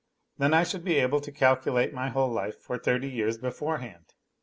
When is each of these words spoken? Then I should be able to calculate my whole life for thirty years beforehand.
Then 0.39 0.51
I 0.55 0.63
should 0.63 0.83
be 0.83 0.95
able 0.95 1.21
to 1.21 1.31
calculate 1.31 1.93
my 1.93 2.09
whole 2.09 2.31
life 2.31 2.57
for 2.59 2.79
thirty 2.79 3.07
years 3.07 3.37
beforehand. 3.37 4.15